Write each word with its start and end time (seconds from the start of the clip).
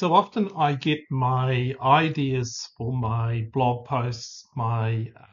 So 0.00 0.14
often 0.14 0.50
I 0.56 0.76
get 0.76 1.00
my 1.10 1.74
ideas 1.78 2.70
for 2.78 2.90
my 2.90 3.46
blog 3.52 3.84
posts, 3.84 4.48
my 4.56 5.12
uh, 5.14 5.26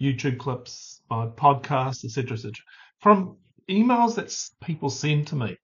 YouTube 0.00 0.40
clips, 0.40 1.02
my 1.08 1.26
podcasts, 1.28 2.04
etc., 2.04 2.32
etc., 2.32 2.52
from 2.98 3.36
emails 3.68 4.16
that 4.16 4.36
people 4.60 4.90
send 4.90 5.28
to 5.28 5.36
me. 5.36 5.56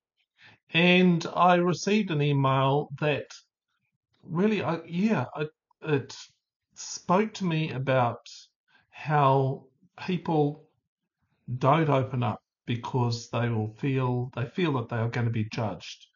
And 0.73 1.27
I 1.35 1.57
received 1.57 2.13
an 2.13 2.23
email 2.23 2.91
that 3.01 3.27
really, 4.23 4.63
I, 4.63 4.83
yeah, 4.87 5.25
it, 5.39 5.51
it 5.83 6.17
spoke 6.77 7.35
to 7.35 7.45
me 7.45 7.73
about 7.73 8.25
how 8.91 9.65
people 10.07 10.69
don't 11.59 11.91
open 11.91 12.23
up 12.23 12.41
because 12.67 13.31
they 13.31 13.49
will 13.49 13.75
feel 13.79 14.31
they 14.37 14.47
feel 14.47 14.75
that 14.75 14.91
they 14.91 14.99
are 14.99 15.09
going 15.11 15.27
to 15.27 15.33
be 15.33 15.49
judged 15.51 16.07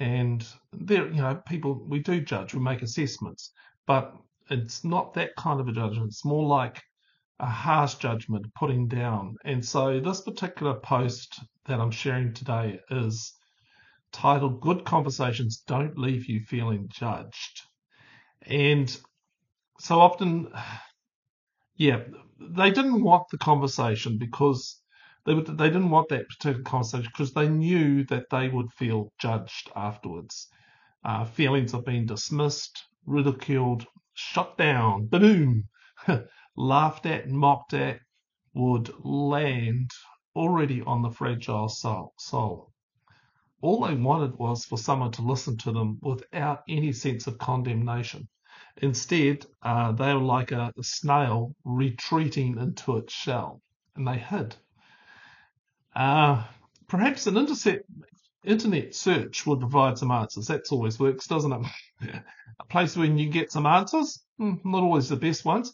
and 0.00 0.46
there, 0.72 1.06
you 1.08 1.20
know, 1.20 1.40
people, 1.46 1.84
we 1.86 2.00
do 2.00 2.22
judge, 2.22 2.54
we 2.54 2.60
make 2.60 2.80
assessments, 2.80 3.52
but 3.86 4.14
it's 4.48 4.82
not 4.82 5.12
that 5.14 5.36
kind 5.36 5.60
of 5.60 5.68
a 5.68 5.72
judgment. 5.72 6.08
It's 6.08 6.24
more 6.24 6.46
like 6.46 6.82
a 7.38 7.46
harsh 7.46 7.96
judgment, 7.96 8.46
putting 8.54 8.88
down. 8.88 9.36
And 9.44 9.64
so 9.64 10.00
this 10.00 10.22
particular 10.22 10.74
post 10.74 11.38
that 11.66 11.80
I'm 11.80 11.90
sharing 11.90 12.32
today 12.32 12.80
is 12.90 13.34
titled 14.10 14.62
Good 14.62 14.86
Conversations 14.86 15.62
Don't 15.66 15.98
Leave 15.98 16.26
You 16.26 16.40
Feeling 16.40 16.88
Judged. 16.88 17.62
And 18.46 18.94
so 19.80 20.00
often, 20.00 20.48
yeah, 21.76 22.00
they 22.40 22.70
didn't 22.70 23.04
want 23.04 23.24
the 23.30 23.38
conversation 23.38 24.16
because 24.16 24.79
they 25.26 25.34
would, 25.34 25.46
they 25.46 25.68
didn't 25.68 25.90
want 25.90 26.08
that 26.10 26.28
particular 26.28 26.62
conversation 26.64 27.10
because 27.12 27.32
they 27.34 27.48
knew 27.48 28.04
that 28.06 28.26
they 28.30 28.48
would 28.48 28.72
feel 28.72 29.12
judged 29.20 29.70
afterwards. 29.76 30.48
Uh, 31.04 31.24
feelings 31.24 31.74
of 31.74 31.84
being 31.84 32.06
dismissed, 32.06 32.84
ridiculed, 33.06 33.86
shut 34.14 34.58
down, 34.58 35.06
boom, 35.06 35.64
laughed 36.56 37.06
at, 37.06 37.28
mocked 37.28 37.74
at, 37.74 38.00
would 38.54 38.90
land 39.04 39.90
already 40.36 40.82
on 40.82 41.02
the 41.02 41.10
fragile 41.10 41.68
soul. 41.68 42.72
All 43.62 43.80
they 43.86 43.94
wanted 43.94 44.38
was 44.38 44.64
for 44.64 44.78
someone 44.78 45.12
to 45.12 45.22
listen 45.22 45.56
to 45.58 45.72
them 45.72 45.98
without 46.02 46.62
any 46.68 46.92
sense 46.92 47.26
of 47.26 47.38
condemnation. 47.38 48.28
Instead, 48.78 49.46
uh, 49.62 49.92
they 49.92 50.14
were 50.14 50.20
like 50.20 50.52
a, 50.52 50.72
a 50.78 50.82
snail 50.82 51.54
retreating 51.64 52.58
into 52.58 52.98
its 52.98 53.12
shell, 53.12 53.60
and 53.96 54.06
they 54.08 54.18
hid. 54.18 54.56
Uh, 55.94 56.44
perhaps 56.86 57.26
an 57.26 57.36
internet, 58.44 58.94
search 58.94 59.46
will 59.46 59.56
provide 59.56 59.98
some 59.98 60.10
answers. 60.10 60.46
That's 60.46 60.72
always 60.72 60.98
works, 60.98 61.26
doesn't 61.26 61.52
it? 61.52 61.66
a 62.60 62.64
place 62.64 62.96
where 62.96 63.06
you 63.06 63.28
get 63.28 63.50
some 63.52 63.66
answers, 63.66 64.22
hmm, 64.38 64.54
not 64.64 64.82
always 64.82 65.08
the 65.08 65.16
best 65.16 65.44
ones, 65.44 65.72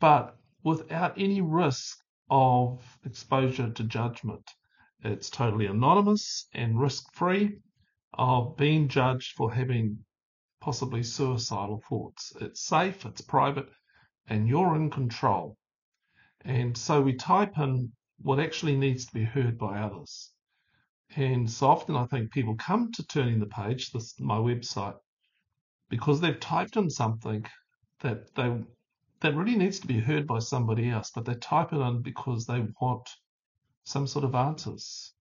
but 0.00 0.36
without 0.62 1.18
any 1.18 1.40
risk 1.40 1.98
of 2.30 2.82
exposure 3.04 3.70
to 3.70 3.84
judgment. 3.84 4.50
It's 5.02 5.30
totally 5.30 5.66
anonymous 5.66 6.48
and 6.54 6.80
risk 6.80 7.12
free 7.12 7.58
of 8.14 8.56
being 8.56 8.88
judged 8.88 9.32
for 9.36 9.52
having 9.52 9.98
possibly 10.60 11.02
suicidal 11.02 11.82
thoughts. 11.88 12.32
It's 12.40 12.66
safe, 12.66 13.04
it's 13.04 13.20
private, 13.20 13.68
and 14.26 14.48
you're 14.48 14.76
in 14.76 14.90
control. 14.90 15.58
And 16.40 16.76
so 16.76 17.02
we 17.02 17.14
type 17.14 17.58
in 17.58 17.92
what 18.22 18.40
actually 18.40 18.76
needs 18.76 19.06
to 19.06 19.14
be 19.14 19.24
heard 19.24 19.58
by 19.58 19.78
others. 19.80 20.30
And 21.16 21.50
so 21.50 21.68
often 21.68 21.96
I 21.96 22.06
think 22.06 22.32
people 22.32 22.56
come 22.56 22.90
to 22.92 23.06
turning 23.06 23.38
the 23.38 23.46
page, 23.46 23.90
this 23.90 24.18
my 24.18 24.36
website, 24.36 24.96
because 25.88 26.20
they've 26.20 26.40
typed 26.40 26.76
in 26.76 26.90
something 26.90 27.44
that 28.00 28.34
they 28.34 28.64
that 29.20 29.34
really 29.34 29.56
needs 29.56 29.78
to 29.80 29.86
be 29.86 30.00
heard 30.00 30.26
by 30.26 30.38
somebody 30.38 30.90
else, 30.90 31.10
but 31.14 31.24
they 31.24 31.34
type 31.34 31.72
it 31.72 31.78
in 31.78 32.02
because 32.02 32.46
they 32.46 32.66
want 32.80 33.08
some 33.84 34.06
sort 34.06 34.24
of 34.24 34.34
answers. 34.34 35.12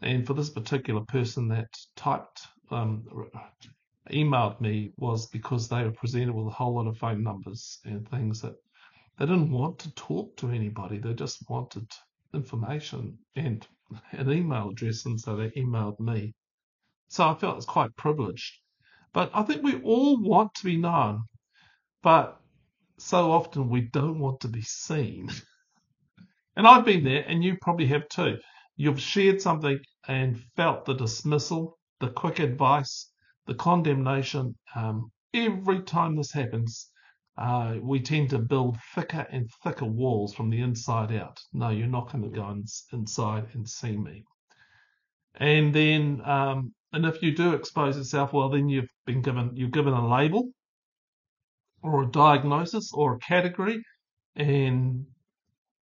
And 0.00 0.26
for 0.26 0.34
this 0.34 0.50
particular 0.50 1.02
person 1.02 1.46
that 1.48 1.68
typed, 1.94 2.40
um, 2.70 3.04
emailed 4.10 4.60
me 4.60 4.92
was 4.96 5.26
because 5.26 5.68
they 5.68 5.84
were 5.84 5.92
presented 5.92 6.34
with 6.34 6.48
a 6.48 6.50
whole 6.50 6.74
lot 6.74 6.88
of 6.88 6.98
phone 6.98 7.22
numbers 7.22 7.78
and 7.84 8.08
things 8.08 8.40
that 8.40 8.56
they 9.18 9.26
didn't 9.26 9.52
want 9.52 9.78
to 9.80 9.94
talk 9.94 10.36
to 10.38 10.50
anybody. 10.50 10.98
They 10.98 11.14
just 11.14 11.48
wanted 11.48 11.88
information 12.34 13.18
and 13.36 13.66
an 14.12 14.30
email 14.30 14.70
address, 14.70 15.04
and 15.06 15.20
so 15.20 15.36
they 15.36 15.50
emailed 15.50 16.00
me. 16.00 16.34
So 17.08 17.28
I 17.28 17.34
felt 17.34 17.56
it's 17.56 17.66
quite 17.66 17.94
privileged. 17.96 18.58
But 19.12 19.30
I 19.34 19.42
think 19.42 19.62
we 19.62 19.82
all 19.82 20.22
want 20.22 20.54
to 20.54 20.64
be 20.64 20.76
known, 20.78 21.24
but 22.02 22.40
so 22.98 23.32
often 23.32 23.68
we 23.68 23.82
don't 23.82 24.18
want 24.18 24.40
to 24.40 24.48
be 24.48 24.62
seen. 24.62 25.30
and 26.56 26.66
I've 26.66 26.84
been 26.84 27.04
there, 27.04 27.24
and 27.26 27.44
you 27.44 27.56
probably 27.60 27.86
have 27.86 28.08
too. 28.08 28.38
You've 28.76 29.00
shared 29.00 29.42
something 29.42 29.78
and 30.08 30.42
felt 30.56 30.84
the 30.86 30.94
dismissal, 30.94 31.78
the 32.00 32.08
quick 32.08 32.38
advice, 32.38 33.10
the 33.46 33.54
condemnation. 33.54 34.56
Um, 34.74 35.12
every 35.34 35.82
time 35.82 36.16
this 36.16 36.32
happens, 36.32 36.90
uh, 37.38 37.76
we 37.80 38.00
tend 38.00 38.30
to 38.30 38.38
build 38.38 38.76
thicker 38.94 39.26
and 39.30 39.50
thicker 39.62 39.86
walls 39.86 40.34
from 40.34 40.50
the 40.50 40.60
inside 40.60 41.12
out. 41.12 41.40
No, 41.52 41.70
you're 41.70 41.86
not 41.86 42.12
going 42.12 42.24
to 42.24 42.30
go 42.30 42.48
in, 42.50 42.64
inside 42.92 43.46
and 43.54 43.68
see 43.68 43.96
me. 43.96 44.24
And 45.36 45.74
then, 45.74 46.20
um, 46.24 46.74
and 46.92 47.06
if 47.06 47.22
you 47.22 47.34
do 47.34 47.54
expose 47.54 47.96
yourself, 47.96 48.32
well, 48.32 48.50
then 48.50 48.68
you've 48.68 48.90
been 49.06 49.22
given 49.22 49.52
you're 49.54 49.70
given 49.70 49.94
a 49.94 50.06
label 50.06 50.50
or 51.82 52.02
a 52.02 52.10
diagnosis 52.10 52.92
or 52.92 53.14
a 53.14 53.18
category, 53.18 53.82
and 54.36 55.06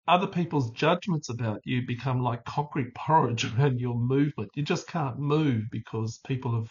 other 0.06 0.28
people's 0.28 0.70
judgments 0.70 1.28
about 1.28 1.60
you 1.64 1.84
become 1.86 2.20
like 2.20 2.44
concrete 2.44 2.94
porridge 2.94 3.44
around 3.58 3.80
your 3.80 3.96
movement. 3.96 4.50
You 4.54 4.62
just 4.62 4.86
can't 4.86 5.18
move 5.18 5.64
because 5.72 6.20
people 6.26 6.54
have 6.54 6.70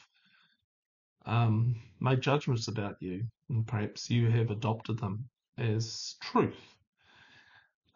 um, 1.29 1.75
made 1.99 2.21
judgments 2.21 2.67
about 2.67 2.95
you, 2.99 3.23
and 3.49 3.65
perhaps 3.67 4.09
you 4.09 4.29
have 4.31 4.49
adopted 4.49 4.99
them 4.99 5.29
as 5.57 6.15
truth. 6.21 6.75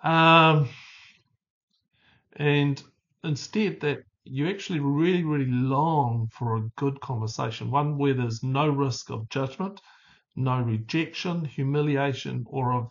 Um, 0.03 0.69
and 2.35 2.81
instead, 3.23 3.79
that 3.81 4.03
you 4.25 4.47
actually 4.49 4.79
really, 4.79 5.23
really 5.23 5.51
long 5.51 6.29
for 6.31 6.57
a 6.57 6.69
good 6.75 6.99
conversation, 7.01 7.71
one 7.71 7.97
where 7.97 8.13
there's 8.13 8.43
no 8.43 8.67
risk 8.69 9.09
of 9.09 9.27
judgment, 9.29 9.81
no 10.35 10.61
rejection, 10.61 11.43
humiliation, 11.43 12.45
or 12.47 12.73
of 12.73 12.89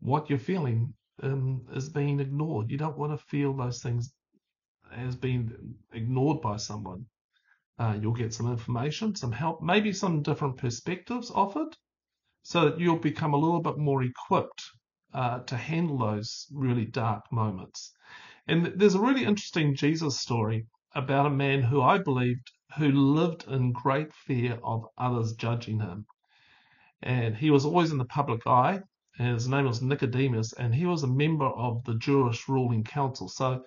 what 0.00 0.28
you're 0.28 0.38
feeling 0.38 0.92
um, 1.22 1.62
is 1.74 1.88
being 1.88 2.20
ignored. 2.20 2.70
You 2.70 2.78
don't 2.78 2.98
want 2.98 3.18
to 3.18 3.26
feel 3.26 3.54
those 3.54 3.80
things 3.82 4.12
as 4.94 5.16
being 5.16 5.52
ignored 5.92 6.40
by 6.40 6.56
someone. 6.56 7.06
Uh, 7.78 7.96
you'll 8.00 8.12
get 8.12 8.32
some 8.32 8.50
information, 8.50 9.14
some 9.14 9.32
help, 9.32 9.62
maybe 9.62 9.92
some 9.92 10.22
different 10.22 10.56
perspectives 10.56 11.30
offered 11.30 11.76
so 12.42 12.70
that 12.70 12.80
you'll 12.80 12.98
become 12.98 13.34
a 13.34 13.38
little 13.38 13.60
bit 13.60 13.76
more 13.76 14.02
equipped 14.02 14.62
uh, 15.12 15.40
to 15.40 15.56
handle 15.56 15.98
those 15.98 16.46
really 16.52 16.84
dark 16.84 17.24
moments. 17.32 17.92
And 18.46 18.66
there's 18.76 18.94
a 18.94 19.00
really 19.00 19.24
interesting 19.24 19.74
Jesus 19.74 20.20
story 20.20 20.66
about 20.94 21.26
a 21.26 21.30
man 21.30 21.62
who 21.62 21.82
I 21.82 21.98
believed 21.98 22.50
who 22.78 22.90
lived 22.90 23.46
in 23.48 23.72
great 23.72 24.12
fear 24.12 24.58
of 24.62 24.86
others 24.98 25.34
judging 25.34 25.80
him. 25.80 26.06
And 27.02 27.36
he 27.36 27.50
was 27.50 27.64
always 27.64 27.90
in 27.90 27.98
the 27.98 28.04
public 28.04 28.46
eye. 28.46 28.80
And 29.18 29.34
his 29.34 29.48
name 29.48 29.64
was 29.64 29.80
Nicodemus, 29.80 30.52
and 30.52 30.74
he 30.74 30.84
was 30.84 31.02
a 31.02 31.08
member 31.08 31.46
of 31.46 31.82
the 31.84 31.94
Jewish 31.94 32.48
ruling 32.48 32.84
council. 32.84 33.28
So, 33.28 33.64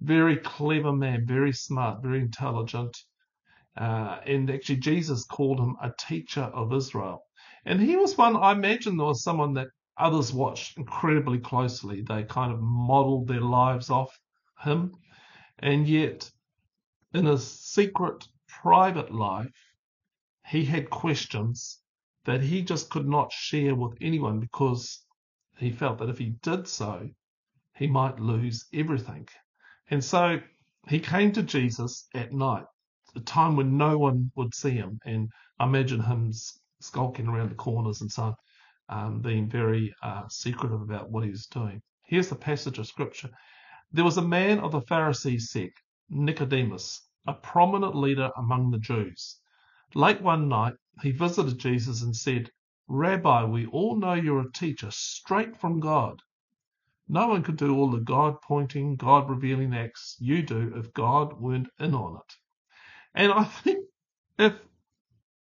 very 0.00 0.36
clever 0.36 0.92
man, 0.92 1.26
very 1.26 1.52
smart, 1.52 2.02
very 2.02 2.20
intelligent. 2.20 2.96
Uh, 3.76 4.18
and 4.26 4.50
actually, 4.50 4.76
Jesus 4.76 5.24
called 5.24 5.58
him 5.58 5.76
a 5.82 5.92
teacher 5.98 6.42
of 6.42 6.72
Israel. 6.72 7.22
And 7.64 7.80
he 7.80 7.96
was 7.96 8.18
one, 8.18 8.36
I 8.36 8.52
imagine 8.52 8.96
there 8.96 9.06
was 9.06 9.22
someone 9.22 9.54
that 9.54 9.68
others 9.96 10.32
watched 10.32 10.76
incredibly 10.76 11.38
closely. 11.38 12.02
They 12.02 12.24
kind 12.24 12.52
of 12.52 12.60
modeled 12.60 13.28
their 13.28 13.40
lives 13.40 13.88
off 13.88 14.18
him. 14.60 14.94
And 15.58 15.88
yet, 15.88 16.30
in 17.14 17.26
his 17.26 17.46
secret, 17.46 18.26
private 18.48 19.12
life, 19.12 19.52
he 20.46 20.64
had 20.64 20.90
questions 20.90 21.80
that 22.24 22.42
he 22.42 22.62
just 22.62 22.90
could 22.90 23.08
not 23.08 23.32
share 23.32 23.74
with 23.74 23.96
anyone 24.00 24.40
because 24.40 25.04
he 25.56 25.70
felt 25.70 25.98
that 25.98 26.08
if 26.08 26.18
he 26.18 26.30
did 26.42 26.66
so, 26.66 27.08
he 27.76 27.86
might 27.86 28.20
lose 28.20 28.66
everything. 28.74 29.28
And 29.90 30.02
so 30.04 30.40
he 30.88 31.00
came 31.00 31.32
to 31.32 31.42
Jesus 31.42 32.08
at 32.14 32.32
night 32.32 32.64
a 33.14 33.20
time 33.20 33.56
when 33.56 33.76
no 33.76 33.98
one 33.98 34.30
would 34.36 34.54
see 34.54 34.70
him. 34.70 34.98
And 35.04 35.30
I 35.58 35.64
imagine 35.64 36.00
him 36.02 36.32
skulking 36.80 37.28
around 37.28 37.50
the 37.50 37.54
corners 37.56 38.00
and 38.00 38.10
so 38.10 38.22
on, 38.22 38.34
um, 38.88 39.20
being 39.20 39.48
very 39.48 39.94
uh, 40.02 40.24
secretive 40.28 40.82
about 40.82 41.10
what 41.10 41.24
he 41.24 41.30
was 41.30 41.46
doing. 41.46 41.80
Here's 42.04 42.28
the 42.28 42.36
passage 42.36 42.78
of 42.78 42.86
scripture. 42.86 43.30
There 43.92 44.04
was 44.04 44.16
a 44.16 44.22
man 44.22 44.58
of 44.60 44.72
the 44.72 44.80
Pharisee 44.80 45.40
sect, 45.40 45.80
Nicodemus, 46.08 47.06
a 47.26 47.34
prominent 47.34 47.94
leader 47.94 48.30
among 48.36 48.70
the 48.70 48.78
Jews. 48.78 49.38
Late 49.94 50.22
one 50.22 50.48
night, 50.48 50.74
he 51.02 51.10
visited 51.10 51.58
Jesus 51.58 52.02
and 52.02 52.16
said, 52.16 52.50
Rabbi, 52.88 53.44
we 53.44 53.66
all 53.66 53.96
know 53.96 54.14
you're 54.14 54.40
a 54.40 54.52
teacher 54.52 54.90
straight 54.90 55.56
from 55.60 55.80
God. 55.80 56.20
No 57.08 57.28
one 57.28 57.42
could 57.42 57.56
do 57.56 57.76
all 57.76 57.90
the 57.90 58.00
God 58.00 58.40
pointing, 58.42 58.96
God 58.96 59.28
revealing 59.28 59.74
acts 59.74 60.16
you 60.18 60.42
do 60.42 60.72
if 60.76 60.92
God 60.94 61.38
weren't 61.40 61.68
in 61.78 61.94
on 61.94 62.16
it. 62.16 62.34
And 63.14 63.32
I 63.32 63.44
think 63.44 63.86
if 64.38 64.54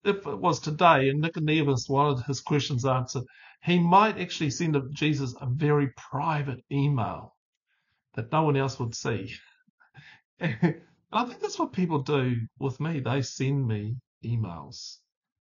if 0.04 0.26
it 0.26 0.38
was 0.38 0.60
today 0.60 1.08
and 1.08 1.20
Nicodemus 1.20 1.88
wanted 1.88 2.24
his 2.24 2.40
questions 2.40 2.86
answered, 2.86 3.24
he 3.62 3.78
might 3.78 4.18
actually 4.18 4.50
send 4.50 4.76
Jesus 4.92 5.34
a 5.40 5.46
very 5.46 5.88
private 5.96 6.64
email 6.72 7.36
that 8.14 8.32
no 8.32 8.44
one 8.44 8.56
else 8.56 8.78
would 8.78 8.94
see. 8.94 9.34
and 10.40 10.80
I 11.12 11.24
think 11.24 11.40
that's 11.40 11.58
what 11.58 11.72
people 11.72 12.00
do 12.00 12.36
with 12.58 12.80
me. 12.80 13.00
They 13.00 13.22
send 13.22 13.66
me 13.66 13.96
emails. 14.24 14.98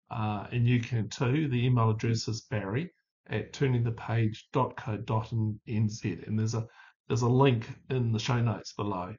Uh, 0.10 0.48
and 0.52 0.68
you 0.68 0.80
can 0.80 1.10
too. 1.10 1.48
The 1.48 1.66
email 1.66 1.90
address 1.90 2.28
is 2.28 2.42
barry 2.42 2.92
at 3.28 3.54
turningthepage.co.nz 3.54 6.28
and 6.28 6.40
there's 6.40 6.54
a 6.54 6.68
there's 7.08 7.22
a 7.22 7.30
link 7.30 7.69
in 7.90 8.12
the 8.12 8.19
show 8.19 8.42
notes 8.42 8.74
below 8.74 9.16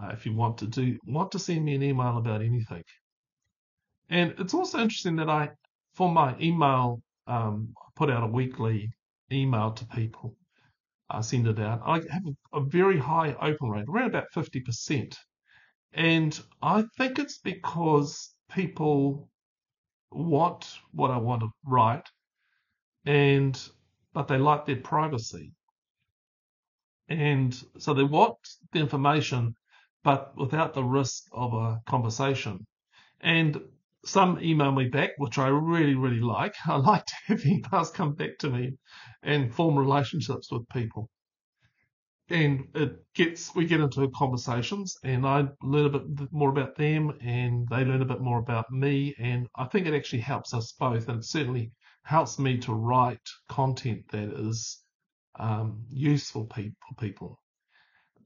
uh, 0.00 0.10
if 0.12 0.26
you 0.26 0.34
want 0.34 0.58
to 0.58 0.66
do 0.66 0.98
want 1.06 1.32
to 1.32 1.38
send 1.38 1.64
me 1.64 1.74
an 1.74 1.82
email 1.82 2.18
about 2.18 2.42
anything. 2.42 2.82
And 4.08 4.34
it's 4.38 4.54
also 4.54 4.78
interesting 4.78 5.16
that 5.16 5.28
I, 5.28 5.50
for 5.94 6.10
my 6.10 6.36
email, 6.40 7.00
um, 7.26 7.74
put 7.96 8.10
out 8.10 8.22
a 8.22 8.26
weekly 8.28 8.90
email 9.32 9.72
to 9.72 9.86
people. 9.86 10.36
I 11.10 11.20
send 11.20 11.46
it 11.46 11.58
out. 11.58 11.82
I 11.84 11.94
have 12.10 12.26
a, 12.26 12.58
a 12.58 12.60
very 12.60 12.98
high 12.98 13.34
open 13.40 13.70
rate, 13.70 13.86
around 13.88 14.10
about 14.10 14.32
50%. 14.34 15.16
And 15.92 16.38
I 16.62 16.84
think 16.98 17.18
it's 17.18 17.38
because 17.38 18.34
people 18.50 19.28
want 20.10 20.78
what 20.92 21.10
I 21.10 21.16
want 21.16 21.40
to 21.42 21.48
write, 21.64 22.06
and 23.04 23.58
but 24.12 24.28
they 24.28 24.38
like 24.38 24.66
their 24.66 24.76
privacy. 24.76 25.52
And 27.08 27.54
so 27.78 27.94
they 27.94 28.02
want 28.02 28.36
the 28.72 28.80
information, 28.80 29.54
but 30.06 30.36
without 30.36 30.72
the 30.72 30.84
risk 30.84 31.24
of 31.32 31.52
a 31.52 31.80
conversation. 31.84 32.64
And 33.20 33.60
some 34.04 34.38
email 34.40 34.70
me 34.70 34.88
back, 34.88 35.10
which 35.18 35.36
I 35.36 35.48
really, 35.48 35.96
really 35.96 36.20
like. 36.20 36.54
I 36.66 36.76
like 36.76 37.04
to 37.06 37.14
have 37.26 37.40
emails 37.40 37.92
come 37.92 38.14
back 38.14 38.38
to 38.38 38.50
me 38.50 38.74
and 39.24 39.52
form 39.52 39.76
relationships 39.76 40.52
with 40.52 40.68
people. 40.68 41.10
And 42.28 42.68
it 42.76 42.92
gets, 43.16 43.52
we 43.56 43.66
get 43.66 43.80
into 43.80 44.08
conversations 44.10 44.96
and 45.02 45.26
I 45.26 45.48
learn 45.60 45.92
a 45.92 45.98
bit 45.98 46.32
more 46.32 46.50
about 46.50 46.76
them 46.76 47.12
and 47.20 47.66
they 47.68 47.84
learn 47.84 48.02
a 48.02 48.12
bit 48.12 48.20
more 48.20 48.38
about 48.38 48.70
me. 48.70 49.12
And 49.18 49.48
I 49.56 49.64
think 49.64 49.88
it 49.88 49.94
actually 49.94 50.22
helps 50.22 50.54
us 50.54 50.72
both. 50.78 51.08
And 51.08 51.18
it 51.18 51.24
certainly 51.24 51.72
helps 52.04 52.38
me 52.38 52.58
to 52.58 52.72
write 52.72 53.28
content 53.48 54.04
that 54.12 54.28
is 54.28 54.84
um, 55.40 55.84
useful 55.90 56.48
for 56.54 56.94
people. 57.00 57.40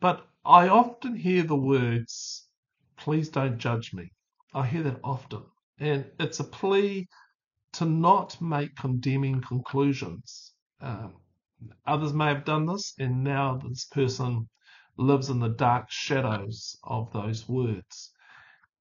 But 0.01 0.27
I 0.47 0.69
often 0.69 1.15
hear 1.15 1.43
the 1.43 1.57
words, 1.57 2.49
please 2.97 3.29
don't 3.29 3.59
judge 3.59 3.93
me. 3.93 4.11
I 4.55 4.67
hear 4.67 4.83
that 4.85 5.01
often. 5.05 5.45
And 5.79 6.11
it's 6.19 6.41
a 6.41 6.45
plea 6.45 7.07
to 7.75 7.85
not 7.85 8.41
make 8.41 8.75
condemning 8.77 9.43
conclusions. 9.43 10.55
Um, 10.81 11.17
others 11.87 12.15
may 12.15 12.29
have 12.29 12.47
done 12.47 12.65
this, 12.65 12.95
and 12.99 13.23
now 13.23 13.59
this 13.59 13.85
person 13.85 14.49
lives 14.97 15.29
in 15.29 15.39
the 15.39 15.51
dark 15.51 15.91
shadows 15.91 16.79
of 16.83 17.13
those 17.13 17.47
words. 17.47 18.13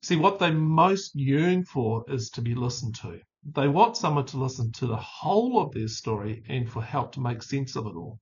See, 0.02 0.16
what 0.16 0.40
they 0.40 0.52
most 0.52 1.14
yearn 1.16 1.66
for 1.66 2.06
is 2.08 2.30
to 2.32 2.42
be 2.42 2.56
listened 2.56 2.96
to. 2.96 3.20
They 3.44 3.68
want 3.68 3.98
someone 3.98 4.26
to 4.28 4.38
listen 4.38 4.72
to 4.72 4.88
the 4.88 4.96
whole 4.96 5.60
of 5.62 5.74
their 5.74 5.90
story 5.90 6.44
and 6.48 6.72
for 6.72 6.82
help 6.82 7.12
to 7.14 7.20
make 7.20 7.44
sense 7.44 7.76
of 7.76 7.86
it 7.88 7.96
all. 7.96 8.20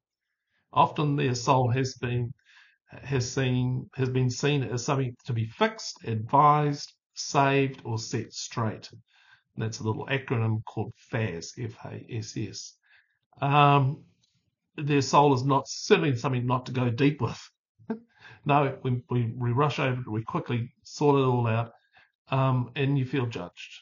Often 0.74 1.16
their 1.16 1.36
soul 1.36 1.70
has 1.70 1.94
been 1.94 2.34
has 2.90 3.32
seen 3.32 3.90
has 3.96 4.10
been 4.10 4.30
seen 4.30 4.64
as 4.64 4.86
something 4.86 5.16
to 5.26 5.34
be 5.34 5.46
fixed, 5.46 6.04
advised, 6.06 6.94
saved 7.14 7.82
or 7.84 7.98
set 7.98 8.34
straight. 8.34 8.90
And 8.92 9.66
that's 9.66 9.80
a 9.80 9.84
little 9.84 10.06
acronym 10.06 10.64
called 10.66 10.94
FASS, 10.96 11.54
F-A-S-S. 11.58 12.74
Um, 13.42 14.04
their 14.78 15.02
soul 15.02 15.34
is 15.34 15.44
not 15.44 15.68
certainly 15.68 16.16
something 16.16 16.46
not 16.46 16.68
to 16.68 16.72
go 16.72 16.90
deep 16.90 17.22
with. 17.22 17.42
no, 18.46 18.78
we, 18.84 19.02
we, 19.10 19.34
we, 19.36 19.52
rush 19.52 19.80
over 19.80 20.02
it, 20.02 20.08
we 20.08 20.24
quickly 20.24 20.72
sort 20.84 21.20
it 21.20 21.26
all 21.26 21.48
out, 21.48 21.72
um, 22.30 22.72
and 22.76 22.98
you 22.98 23.06
feel 23.06 23.26
judged. 23.26 23.82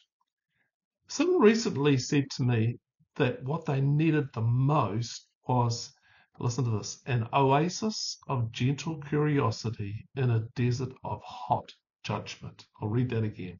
Someone 1.08 1.42
recently 1.42 1.98
said 1.98 2.30
to 2.32 2.42
me 2.42 2.78
that 3.16 3.42
what 3.44 3.66
they 3.66 3.80
needed 3.80 4.32
the 4.32 4.40
most 4.40 5.28
was, 5.46 5.92
listen 6.38 6.64
to 6.64 6.70
this, 6.70 7.02
an 7.06 7.28
oasis 7.32 8.18
of 8.28 8.52
gentle 8.52 9.00
curiosity 9.00 10.08
in 10.16 10.30
a 10.30 10.46
desert 10.54 10.92
of 11.04 11.22
hot 11.22 11.72
judgment. 12.02 12.66
I'll 12.80 12.88
read 12.88 13.10
that 13.10 13.24
again. 13.24 13.58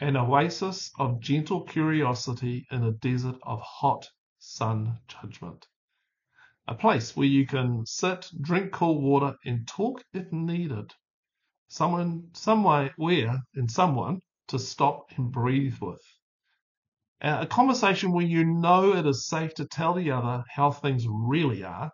An 0.00 0.16
oasis 0.16 0.90
of 0.98 1.20
gentle 1.20 1.62
curiosity 1.62 2.66
in 2.70 2.84
a 2.84 2.92
desert 2.92 3.36
of 3.42 3.60
hot 3.60 4.08
sun 4.38 4.98
judgment. 5.08 5.66
A 6.66 6.74
place 6.74 7.16
where 7.16 7.26
you 7.26 7.46
can 7.46 7.86
sit, 7.86 8.30
drink 8.40 8.72
cool 8.72 9.00
water, 9.00 9.36
and 9.44 9.66
talk 9.66 10.04
if 10.12 10.30
needed. 10.32 10.92
Someone, 11.68 12.28
some 12.32 12.64
way, 12.64 12.90
where, 12.96 13.42
and 13.54 13.70
someone 13.70 14.20
to 14.48 14.58
stop 14.58 15.10
and 15.16 15.32
breathe 15.32 15.78
with. 15.80 16.02
A 17.20 17.46
conversation 17.46 18.12
where 18.12 18.24
you 18.24 18.44
know 18.44 18.94
it 18.94 19.04
is 19.04 19.26
safe 19.26 19.54
to 19.54 19.66
tell 19.66 19.94
the 19.94 20.12
other 20.12 20.44
how 20.48 20.70
things 20.70 21.04
really 21.08 21.64
are 21.64 21.90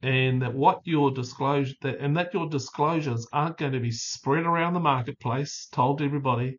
and 0.00 0.42
that 0.42 0.54
what 0.54 0.80
your 0.84 1.10
disclosure 1.10 1.74
that, 1.82 1.98
and 1.98 2.16
that 2.16 2.32
your 2.32 2.48
disclosures 2.48 3.26
aren't 3.32 3.56
going 3.56 3.72
to 3.72 3.80
be 3.80 3.90
spread 3.90 4.44
around 4.44 4.74
the 4.74 4.80
marketplace, 4.80 5.66
told 5.72 5.98
to 5.98 6.04
everybody, 6.04 6.56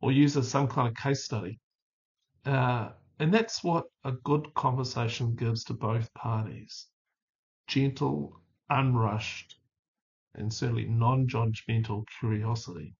or 0.00 0.10
used 0.10 0.38
as 0.38 0.48
some 0.48 0.68
kind 0.68 0.88
of 0.88 0.94
case 0.94 1.24
study. 1.24 1.60
Uh, 2.46 2.90
and 3.18 3.32
that's 3.32 3.62
what 3.62 3.84
a 4.04 4.12
good 4.12 4.52
conversation 4.54 5.34
gives 5.34 5.64
to 5.64 5.74
both 5.74 6.12
parties. 6.14 6.86
Gentle, 7.66 8.40
unrushed, 8.70 9.56
and 10.34 10.52
certainly 10.52 10.86
non-judgmental 10.86 12.04
curiosity. 12.18 12.94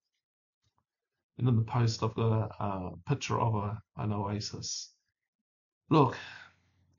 And 1.39 1.49
in 1.49 1.57
the 1.57 1.63
post, 1.63 2.03
I've 2.03 2.15
got 2.15 2.51
a, 2.61 2.65
a 2.65 2.91
picture 3.07 3.41
of 3.41 3.55
a, 3.55 3.79
an 3.97 4.13
oasis. 4.13 4.93
Look, 5.89 6.17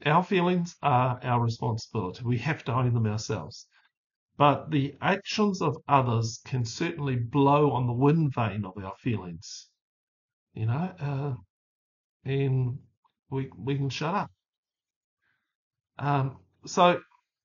our 0.06 0.24
feelings 0.24 0.76
are 0.82 1.20
our 1.24 1.42
responsibility. 1.42 2.24
We 2.24 2.38
have 2.40 2.64
to 2.66 2.74
own 2.74 2.94
them 2.94 3.08
ourselves. 3.08 3.68
But 4.38 4.72
the 4.72 4.96
actions 5.02 5.62
of 5.62 5.78
others 5.88 6.42
can 6.46 6.66
certainly 6.66 7.16
blow 7.16 7.72
on 7.72 7.86
the 7.88 7.94
wind 7.94 8.34
vane 8.34 8.66
of 8.66 8.84
our 8.84 8.96
feelings. 8.98 9.70
You 10.54 10.66
know, 10.66 10.94
uh, 11.00 11.34
and 12.26 12.80
we, 13.30 13.50
we 13.58 13.76
can 13.76 13.90
shut 13.90 14.16
up. 14.16 14.32
Um, 16.00 16.38
so 16.66 17.00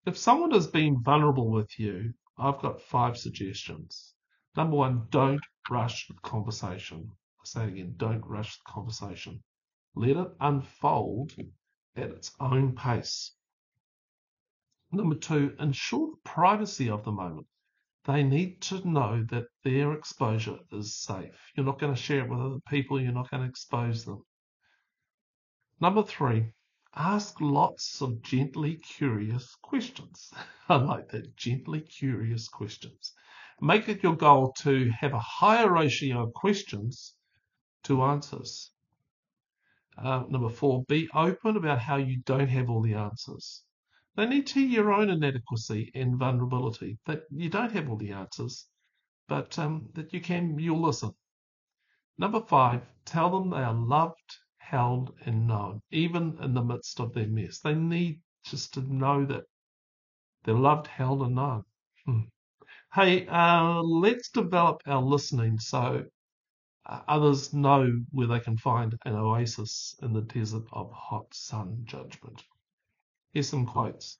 if 0.07 0.17
someone 0.17 0.53
has 0.53 0.67
been 0.67 1.03
vulnerable 1.03 1.51
with 1.51 1.79
you, 1.79 2.15
I've 2.39 2.61
got 2.61 2.81
five 2.81 3.17
suggestions. 3.17 4.15
Number 4.57 4.77
one, 4.77 5.07
don't 5.11 5.45
rush 5.71 6.09
the 6.09 6.15
conversation. 6.23 7.11
I 7.41 7.45
say 7.45 7.65
it 7.65 7.69
again, 7.69 7.95
don't 7.97 8.25
rush 8.25 8.57
the 8.59 8.65
conversation. 8.73 9.43
Let 9.95 10.17
it 10.17 10.29
unfold 10.41 11.33
at 11.97 12.11
its 12.11 12.35
own 12.41 12.75
pace. 12.75 13.33
Number 14.91 15.17
two, 15.17 15.55
ensure 15.59 16.13
the 16.13 16.17
privacy 16.25 16.89
of 16.89 17.05
the 17.05 17.13
moment. 17.13 17.47
They 18.05 18.23
need 18.23 18.63
to 18.63 18.89
know 18.89 19.23
that 19.25 19.49
their 19.63 19.93
exposure 19.93 20.59
is 20.73 20.97
safe. 20.97 21.53
You're 21.55 21.67
not 21.67 21.79
going 21.79 21.95
to 21.95 22.01
share 22.01 22.25
it 22.25 22.31
with 22.31 22.41
other 22.41 22.61
people, 22.69 23.01
you're 23.01 23.13
not 23.13 23.31
going 23.31 23.43
to 23.43 23.49
expose 23.49 24.05
them. 24.05 24.25
Number 25.81 26.03
three, 26.03 26.53
ask 26.95 27.39
lots 27.41 28.01
of 28.01 28.23
gently 28.23 28.77
curious 28.77 29.55
questions. 29.57 30.33
I 30.69 30.77
like 30.77 31.11
that, 31.11 31.37
gently 31.37 31.83
curious 31.83 32.49
questions. 32.49 33.13
Make 33.61 33.89
it 33.89 34.03
your 34.03 34.17
goal 34.17 34.53
to 34.61 34.91
have 34.91 35.15
a 35.15 35.19
higher 35.19 35.71
ratio 35.73 36.23
of 36.23 36.33
questions 36.33 37.15
to 37.85 38.03
answers. 38.03 38.71
Uh, 39.97 40.23
number 40.29 40.49
four, 40.49 40.85
be 40.85 41.09
open 41.13 41.57
about 41.57 41.81
how 41.81 41.97
you 41.97 42.19
don't 42.25 42.49
have 42.49 42.71
all 42.71 42.83
the 42.83 42.95
answers. 42.95 43.65
They 44.15 44.27
need 44.27 44.47
to 44.49 44.61
hear 44.61 44.69
your 44.69 44.93
own 44.93 45.11
inadequacy 45.11 45.91
and 45.95 46.17
vulnerability, 46.17 46.99
that 47.07 47.23
you 47.31 47.49
don't 47.49 47.73
have 47.73 47.89
all 47.89 47.97
the 47.97 48.13
answers, 48.13 48.69
but 49.27 49.59
um, 49.59 49.91
that 49.95 50.13
you 50.13 50.21
can, 50.21 50.59
you'll 50.59 50.81
listen. 50.81 51.13
Number 52.17 52.41
five, 52.41 52.83
tell 53.05 53.31
them 53.31 53.51
they 53.51 53.63
are 53.63 53.75
loved, 53.75 54.39
held, 54.59 55.15
and 55.25 55.47
known, 55.47 55.83
even 55.91 56.39
in 56.43 56.55
the 56.55 56.65
midst 56.65 57.01
of 57.01 57.13
their 57.13 57.29
mess. 57.29 57.59
They 57.61 57.75
need 57.75 58.21
just 58.45 58.75
to 58.75 58.81
know 58.81 59.25
that 59.27 59.45
they're 60.45 60.55
loved, 60.55 60.87
held, 60.87 61.23
and 61.23 61.35
known. 61.35 61.65
Hmm. 62.07 62.21
Hey, 62.95 63.27
uh, 63.29 63.81
let's 63.81 64.29
develop 64.29 64.83
our 64.87 65.01
listening 65.01 65.59
so 65.59 66.05
Uh, 66.87 67.03
others 67.09 67.55
know 67.55 68.05
where 68.11 68.27
they 68.29 68.41
can 68.41 68.57
find 68.59 68.99
an 69.05 69.15
oasis 69.15 69.97
in 70.03 70.13
the 70.13 70.23
desert 70.23 70.65
of 70.73 70.93
hot 70.93 71.35
sun 71.35 71.85
judgment. 71.87 72.45
Here's 73.33 73.49
some 73.51 73.67
quotes. 73.67 74.19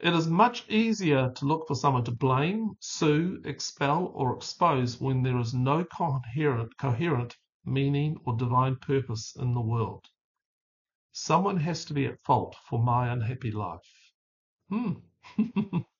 It 0.00 0.14
is 0.14 0.28
much 0.28 0.68
easier 0.70 1.30
to 1.32 1.46
look 1.46 1.68
for 1.68 1.74
someone 1.76 2.04
to 2.04 2.12
blame, 2.12 2.76
sue, 2.80 3.42
expel, 3.44 4.12
or 4.14 4.36
expose 4.36 5.00
when 5.00 5.22
there 5.22 5.38
is 5.38 5.54
no 5.54 5.84
coherent, 5.84 6.76
coherent 6.78 7.36
meaning 7.64 8.18
or 8.24 8.36
divine 8.36 8.76
purpose 8.76 9.36
in 9.36 9.54
the 9.54 9.62
world. 9.62 10.06
Someone 11.14 11.56
has 11.58 11.84
to 11.86 11.94
be 11.94 12.06
at 12.06 12.20
fault 12.24 12.56
for 12.68 12.82
my 12.82 13.08
unhappy 13.12 13.52
life. 13.52 14.12
Hmm. 14.70 14.94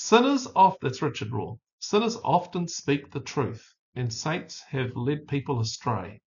Sinners 0.00 0.46
often, 0.54 0.78
that's 0.82 1.02
Richard 1.02 1.30
Rohr, 1.30 1.58
sinners 1.80 2.16
often 2.22 2.68
speak 2.68 3.10
the 3.10 3.18
truth, 3.18 3.74
and 3.96 4.14
saints 4.14 4.60
have 4.68 4.94
led 4.94 5.26
people 5.26 5.58
astray. 5.58 6.22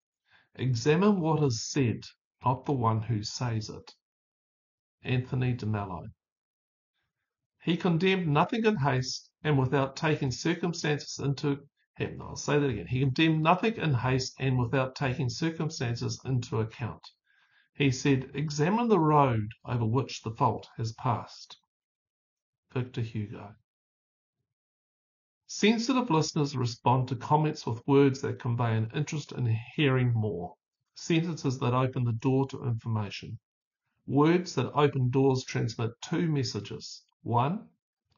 Examine 0.56 1.20
what 1.20 1.40
is 1.44 1.62
said, 1.62 2.04
not 2.44 2.64
the 2.64 2.72
one 2.72 3.00
who 3.00 3.22
says 3.22 3.70
it. 3.70 3.94
Anthony 5.04 5.52
de 5.52 5.66
Mello. 5.66 6.08
He 7.62 7.76
condemned 7.76 8.26
nothing 8.26 8.64
in 8.64 8.74
haste 8.74 9.30
and 9.44 9.56
without 9.56 9.94
taking 9.94 10.32
circumstances 10.32 11.20
into 11.20 11.68
him. 11.94 12.20
I'll 12.20 12.34
say 12.34 12.58
that 12.58 12.70
again. 12.70 12.88
He 12.88 12.98
condemned 12.98 13.44
nothing 13.44 13.76
in 13.76 13.94
haste 13.94 14.34
and 14.40 14.58
without 14.58 14.96
taking 14.96 15.28
circumstances 15.28 16.20
into 16.24 16.58
account. 16.58 17.06
He 17.74 17.92
said, 17.92 18.32
Examine 18.34 18.88
the 18.88 18.98
road 18.98 19.52
over 19.64 19.86
which 19.86 20.22
the 20.22 20.32
fault 20.32 20.68
has 20.76 20.92
passed. 20.94 21.59
Victor 22.72 23.00
Hugo. 23.00 23.54
Sensitive 25.46 26.10
listeners 26.10 26.56
respond 26.56 27.08
to 27.08 27.16
comments 27.16 27.66
with 27.66 27.86
words 27.88 28.20
that 28.20 28.38
convey 28.38 28.76
an 28.76 28.90
interest 28.94 29.32
in 29.32 29.46
hearing 29.74 30.12
more, 30.12 30.54
sentences 30.94 31.58
that 31.58 31.74
open 31.74 32.04
the 32.04 32.12
door 32.12 32.46
to 32.46 32.64
information. 32.64 33.38
Words 34.06 34.54
that 34.54 34.70
open 34.72 35.10
doors 35.10 35.44
transmit 35.44 35.90
two 36.00 36.28
messages. 36.28 37.02
One, 37.22 37.68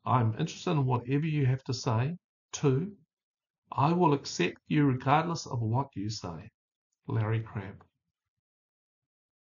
I'm 0.04 0.34
interested 0.38 0.72
in 0.72 0.84
whatever 0.84 1.26
you 1.26 1.46
have 1.46 1.64
to 1.64 1.74
say. 1.74 2.18
Two, 2.52 2.96
I 3.72 3.92
will 3.92 4.12
accept 4.12 4.58
you 4.68 4.84
regardless 4.84 5.46
of 5.46 5.60
what 5.60 5.88
you 5.96 6.10
say. 6.10 6.50
Larry 7.06 7.40
Crabb. 7.40 7.82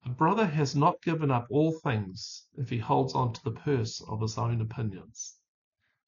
A 0.05 0.09
brother 0.09 0.45
has 0.45 0.75
not 0.75 1.01
given 1.01 1.31
up 1.31 1.47
all 1.49 1.71
things 1.79 2.47
if 2.57 2.69
he 2.69 2.77
holds 2.77 3.15
on 3.15 3.33
to 3.33 3.43
the 3.43 3.51
purse 3.51 4.01
of 4.01 4.21
his 4.21 4.37
own 4.37 4.61
opinions. 4.61 5.39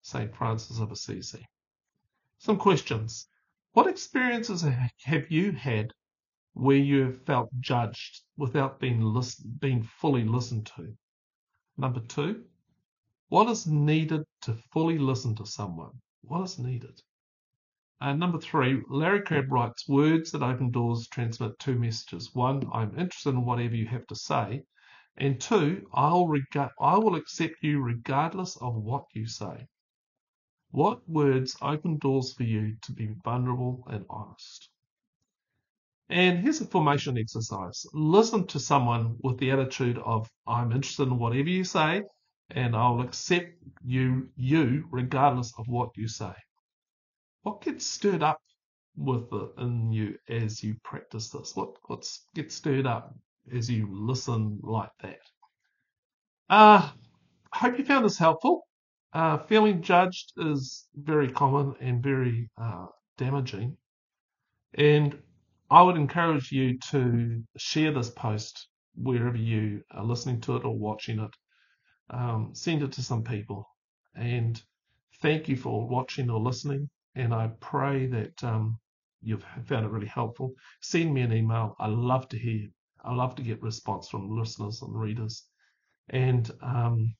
St. 0.02 0.36
Francis 0.36 0.80
of 0.80 0.92
Assisi. 0.92 1.48
Some 2.38 2.58
questions. 2.58 3.28
What 3.74 3.88
experiences 3.88 4.62
have 5.04 5.32
you 5.32 5.52
had 5.52 5.94
where 6.56 6.78
you 6.78 7.02
have 7.02 7.22
felt 7.26 7.50
judged 7.60 8.24
without 8.38 8.80
being 8.80 9.02
listen, 9.02 9.58
being 9.60 9.84
fully 9.84 10.24
listened 10.24 10.66
to. 10.66 10.96
Number 11.78 12.00
two, 12.00 12.46
what 13.28 13.50
is 13.50 13.68
needed 13.68 14.24
to 14.44 14.54
fully 14.72 14.98
listen 14.98 15.36
to 15.36 15.46
someone? 15.46 16.02
What 16.22 16.44
is 16.44 16.58
needed? 16.58 17.02
And 18.02 18.20
number 18.20 18.40
three, 18.40 18.82
Larry 18.90 19.22
Crabb 19.22 19.52
writes, 19.52 19.88
words 19.88 20.32
that 20.32 20.44
open 20.44 20.72
doors 20.72 21.08
transmit 21.08 21.58
two 21.60 21.80
messages. 21.80 22.30
One, 22.34 22.70
I'm 22.74 23.00
interested 23.00 23.30
in 23.30 23.46
whatever 23.46 23.76
you 23.76 23.88
have 23.88 24.06
to 24.08 24.16
say. 24.16 24.64
And 25.18 25.40
two, 25.40 25.88
I'll 25.94 26.28
rega- 26.28 26.72
I 26.80 26.98
will 26.98 27.16
accept 27.16 27.56
you 27.62 27.80
regardless 27.80 28.58
of 28.58 28.76
what 28.76 29.06
you 29.14 29.26
say. 29.28 29.68
What 30.72 31.08
words 31.08 31.56
open 31.62 31.98
doors 32.00 32.34
for 32.34 32.44
you 32.44 32.76
to 32.82 32.92
be 32.92 33.16
vulnerable 33.24 33.88
and 33.90 34.06
honest? 34.10 34.70
And 36.10 36.40
here's 36.40 36.62
a 36.62 36.68
formation 36.68 37.18
exercise. 37.18 37.86
Listen 37.94 38.46
to 38.48 38.60
someone 38.60 39.16
with 39.24 39.38
the 39.38 39.52
attitude 39.52 39.98
of, 40.00 40.30
I'm 40.46 40.74
interested 40.74 41.04
in 41.04 41.18
whatever 41.18 41.50
you 41.50 41.64
say, 41.64 42.04
and 42.50 42.76
I'll 42.76 43.02
accept 43.02 43.54
you, 43.84 44.30
you, 44.36 44.86
regardless 44.92 45.54
of 45.58 45.66
what 45.68 45.90
you 45.96 46.10
say. 46.10 46.34
What 47.46 47.62
gets 47.62 47.86
stirred 47.86 48.24
up 48.24 48.42
with 48.98 49.30
the, 49.30 49.54
in 49.60 49.92
you 49.92 50.18
as 50.28 50.64
you 50.64 50.78
practice 50.84 51.30
this? 51.30 51.56
What 51.56 51.76
what's 51.86 52.26
gets 52.34 52.56
stirred 52.56 52.88
up 52.88 53.14
as 53.54 53.70
you 53.70 53.88
listen 53.92 54.60
like 54.64 54.90
that? 55.04 55.20
Uh, 56.50 56.90
I 57.54 57.58
hope 57.60 57.78
you 57.78 57.86
found 57.86 58.04
this 58.04 58.18
helpful. 58.18 58.66
Uh, 59.14 59.38
feeling 59.38 59.84
judged 59.84 60.32
is 60.38 60.88
very 60.96 61.30
common 61.32 61.76
and 61.80 62.02
very 62.02 62.50
uh, 62.60 62.88
damaging. 63.20 63.78
And 64.74 65.16
I 65.70 65.84
would 65.84 65.98
encourage 65.98 66.52
you 66.52 66.80
to 66.90 67.44
share 67.58 67.92
this 67.92 68.10
post 68.10 68.70
wherever 68.96 69.38
you 69.38 69.84
are 69.92 70.04
listening 70.04 70.42
to 70.42 70.56
it 70.56 70.66
or 70.66 70.76
watching 70.76 71.20
it. 71.20 71.32
Um, 72.10 72.56
send 72.56 72.82
it 72.82 72.94
to 72.94 73.04
some 73.04 73.24
people. 73.24 73.70
And 74.16 74.60
thank 75.22 75.48
you 75.48 75.56
for 75.58 75.88
watching 75.88 76.32
or 76.32 76.40
listening. 76.40 76.90
And 77.16 77.34
I 77.34 77.50
pray 77.60 78.08
that 78.08 78.44
um, 78.44 78.78
you've 79.22 79.46
found 79.66 79.86
it 79.86 79.92
really 79.92 80.08
helpful. 80.08 80.54
Send 80.82 81.14
me 81.14 81.22
an 81.22 81.34
email. 81.34 81.76
I 81.80 81.88
love 81.88 82.28
to 82.30 82.38
hear. 82.38 82.68
I 83.04 83.14
love 83.14 83.36
to 83.36 83.44
get 83.44 83.62
response 83.62 84.10
from 84.10 84.30
listeners 84.30 84.82
and 84.82 85.00
readers. 85.00 85.46
And 86.10 86.50
um, 86.62 87.16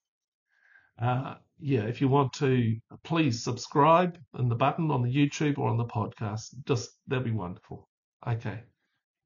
uh, 1.02 1.36
yeah, 1.60 1.84
if 1.84 2.02
you 2.02 2.08
want 2.08 2.34
to, 2.34 2.76
please 3.04 3.44
subscribe 3.44 4.18
in 4.38 4.50
the 4.50 4.56
button 4.56 4.92
on 4.92 5.02
the 5.04 5.14
YouTube 5.14 5.58
or 5.58 5.70
on 5.70 5.78
the 5.78 5.86
podcast. 5.86 6.54
Just 6.66 6.92
that'd 7.08 7.26
be 7.26 7.32
wonderful. 7.32 7.90
Okay. 8.28 8.62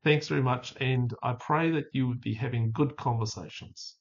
Thanks 0.04 0.28
very 0.28 0.44
much. 0.44 0.74
And 0.80 1.14
I 1.24 1.34
pray 1.34 1.72
that 1.72 1.86
you 1.94 2.08
would 2.08 2.22
be 2.22 2.34
having 2.34 2.72
good 2.72 2.96
conversations. 2.98 3.99